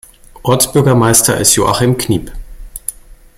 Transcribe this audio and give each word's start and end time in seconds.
Ortsbürgermeister 0.41 1.37
ist 1.37 1.55
Joachim 1.55 1.95
Kniep. 1.95 2.31